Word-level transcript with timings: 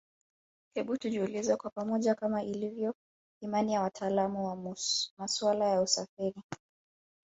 Hebu 0.75 0.97
tujiulize 0.97 1.55
kwa 1.55 1.69
pamoja 1.69 2.15
Kama 2.15 2.43
ilivyo 2.43 2.95
imani 3.41 3.73
ya 3.73 3.81
watalaamu 3.81 4.45
wa 4.45 4.75
masuala 5.17 5.65
ya 5.65 5.81
usafiri 5.81 6.43